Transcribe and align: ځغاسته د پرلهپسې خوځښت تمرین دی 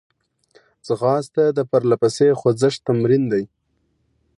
ځغاسته 0.87 1.43
د 1.57 1.59
پرلهپسې 1.71 2.27
خوځښت 2.39 2.79
تمرین 2.87 3.23
دی 3.33 3.43